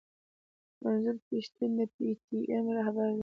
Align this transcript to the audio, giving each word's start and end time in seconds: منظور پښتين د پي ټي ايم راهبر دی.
منظور 0.83 1.15
پښتين 1.29 1.71
د 1.79 1.81
پي 1.93 2.07
ټي 2.23 2.37
ايم 2.51 2.65
راهبر 2.77 3.07
دی. 3.15 3.19